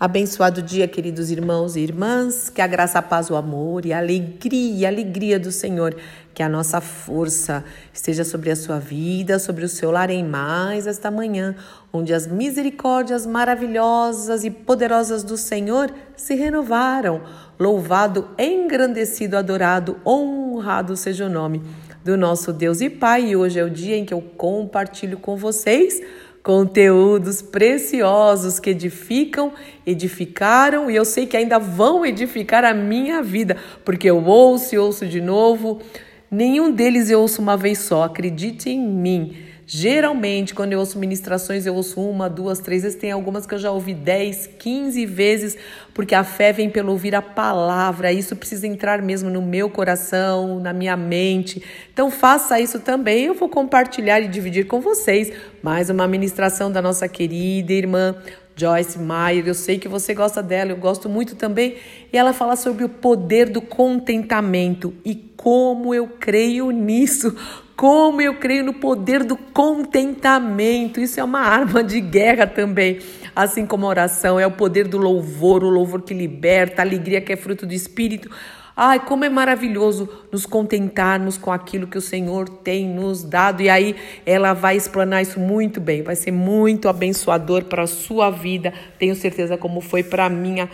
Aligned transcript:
Abençoado 0.00 0.62
dia, 0.62 0.86
queridos 0.86 1.28
irmãos 1.28 1.74
e 1.74 1.80
irmãs, 1.80 2.48
que 2.48 2.62
a 2.62 2.68
graça, 2.68 3.00
a 3.00 3.02
paz, 3.02 3.30
o 3.30 3.34
amor 3.34 3.84
e 3.84 3.92
a 3.92 3.98
alegria, 3.98 4.86
a 4.86 4.92
alegria 4.92 5.40
do 5.40 5.50
Senhor, 5.50 5.96
que 6.32 6.40
a 6.40 6.48
nossa 6.48 6.80
força 6.80 7.64
esteja 7.92 8.22
sobre 8.22 8.48
a 8.48 8.54
sua 8.54 8.78
vida, 8.78 9.40
sobre 9.40 9.64
o 9.64 9.68
seu 9.68 9.90
lar 9.90 10.08
em 10.08 10.24
mais 10.24 10.86
esta 10.86 11.10
manhã, 11.10 11.56
onde 11.92 12.14
as 12.14 12.28
misericórdias 12.28 13.26
maravilhosas 13.26 14.44
e 14.44 14.52
poderosas 14.52 15.24
do 15.24 15.36
Senhor 15.36 15.92
se 16.14 16.36
renovaram. 16.36 17.20
Louvado, 17.58 18.28
engrandecido, 18.38 19.36
adorado, 19.36 19.96
honrado 20.06 20.96
seja 20.96 21.26
o 21.26 21.28
nome 21.28 21.60
do 22.04 22.16
nosso 22.16 22.52
Deus 22.52 22.80
e 22.80 22.88
Pai. 22.88 23.30
E 23.30 23.36
hoje 23.36 23.58
é 23.58 23.64
o 23.64 23.70
dia 23.70 23.96
em 23.96 24.04
que 24.04 24.14
eu 24.14 24.20
compartilho 24.20 25.18
com 25.18 25.36
vocês 25.36 26.00
conteúdos 26.48 27.42
preciosos 27.42 28.58
que 28.58 28.70
edificam, 28.70 29.52
edificaram 29.86 30.90
e 30.90 30.96
eu 30.96 31.04
sei 31.04 31.26
que 31.26 31.36
ainda 31.36 31.58
vão 31.58 32.06
edificar 32.06 32.64
a 32.64 32.72
minha 32.72 33.22
vida, 33.22 33.58
porque 33.84 34.08
eu 34.08 34.24
ouço 34.24 34.74
e 34.74 34.78
ouço 34.78 35.06
de 35.06 35.20
novo. 35.20 35.82
Nenhum 36.30 36.72
deles 36.72 37.10
eu 37.10 37.20
ouço 37.20 37.42
uma 37.42 37.54
vez 37.54 37.80
só, 37.80 38.04
acredite 38.04 38.70
em 38.70 38.80
mim. 38.80 39.36
Geralmente, 39.70 40.54
quando 40.54 40.72
eu 40.72 40.78
ouço 40.78 40.98
ministrações, 40.98 41.66
eu 41.66 41.74
ouço 41.74 42.00
uma, 42.00 42.26
duas, 42.26 42.58
três 42.58 42.84
vezes. 42.84 42.98
Tem 42.98 43.12
algumas 43.12 43.44
que 43.44 43.52
eu 43.54 43.58
já 43.58 43.70
ouvi 43.70 43.92
dez, 43.92 44.46
quinze 44.58 45.04
vezes, 45.04 45.58
porque 45.92 46.14
a 46.14 46.24
fé 46.24 46.54
vem 46.54 46.70
pelo 46.70 46.90
ouvir 46.90 47.14
a 47.14 47.20
palavra. 47.20 48.10
Isso 48.10 48.34
precisa 48.34 48.66
entrar 48.66 49.02
mesmo 49.02 49.28
no 49.28 49.42
meu 49.42 49.68
coração, 49.68 50.58
na 50.58 50.72
minha 50.72 50.96
mente. 50.96 51.62
Então, 51.92 52.10
faça 52.10 52.58
isso 52.58 52.80
também. 52.80 53.26
Eu 53.26 53.34
vou 53.34 53.50
compartilhar 53.50 54.22
e 54.22 54.28
dividir 54.28 54.66
com 54.66 54.80
vocês 54.80 55.30
mais 55.62 55.90
uma 55.90 56.08
ministração 56.08 56.72
da 56.72 56.80
nossa 56.80 57.06
querida 57.06 57.70
irmã 57.74 58.16
Joyce 58.56 58.98
Meyer, 58.98 59.46
eu 59.46 59.54
sei 59.54 59.78
que 59.78 59.86
você 59.86 60.12
gosta 60.14 60.42
dela, 60.42 60.72
eu 60.72 60.76
gosto 60.76 61.08
muito 61.08 61.36
também. 61.36 61.76
E 62.12 62.16
ela 62.18 62.32
fala 62.32 62.56
sobre 62.56 62.84
o 62.84 62.88
poder 62.88 63.50
do 63.50 63.60
contentamento 63.60 64.94
e 65.04 65.14
como 65.14 65.94
eu 65.94 66.08
creio 66.08 66.70
nisso, 66.72 67.36
como 67.78 68.20
eu 68.20 68.34
creio 68.34 68.64
no 68.64 68.74
poder 68.74 69.22
do 69.22 69.36
contentamento. 69.36 71.00
Isso 71.00 71.20
é 71.20 71.22
uma 71.22 71.42
arma 71.42 71.80
de 71.80 72.00
guerra 72.00 72.44
também. 72.44 72.98
Assim 73.36 73.64
como 73.64 73.86
a 73.86 73.90
oração 73.90 74.38
é 74.38 74.44
o 74.44 74.50
poder 74.50 74.88
do 74.88 74.98
louvor, 74.98 75.62
o 75.62 75.68
louvor 75.68 76.02
que 76.02 76.12
liberta, 76.12 76.82
a 76.82 76.84
alegria 76.84 77.20
que 77.20 77.32
é 77.32 77.36
fruto 77.36 77.64
do 77.64 77.72
Espírito. 77.72 78.28
Ai, 78.76 78.98
como 78.98 79.24
é 79.24 79.28
maravilhoso 79.28 80.08
nos 80.32 80.44
contentarmos 80.44 81.38
com 81.38 81.52
aquilo 81.52 81.86
que 81.86 81.96
o 81.96 82.00
Senhor 82.00 82.48
tem 82.48 82.88
nos 82.88 83.22
dado. 83.22 83.62
E 83.62 83.70
aí 83.70 83.94
ela 84.26 84.54
vai 84.54 84.76
explanar 84.76 85.22
isso 85.22 85.38
muito 85.38 85.80
bem. 85.80 86.02
Vai 86.02 86.16
ser 86.16 86.32
muito 86.32 86.88
abençoador 86.88 87.62
para 87.66 87.84
a 87.84 87.86
sua 87.86 88.28
vida. 88.28 88.74
Tenho 88.98 89.14
certeza 89.14 89.56
como 89.56 89.80
foi 89.80 90.02
para 90.02 90.24
a 90.24 90.28
minha 90.28 90.68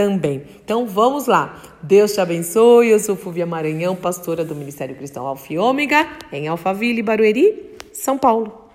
também. 0.00 0.42
Então 0.64 0.86
vamos 0.86 1.26
lá. 1.26 1.60
Deus 1.82 2.14
te 2.14 2.20
abençoe. 2.22 2.88
Eu 2.88 2.98
sou 2.98 3.14
Fúvia 3.14 3.44
Maranhão, 3.44 3.94
pastora 3.94 4.42
do 4.42 4.54
Ministério 4.54 4.96
Cristão 4.96 5.26
Alfa 5.26 5.52
e 5.52 5.58
Ômega, 5.58 6.08
em 6.32 6.48
Alphaville, 6.48 7.02
Barueri, 7.02 7.76
São 7.92 8.16
Paulo. 8.16 8.69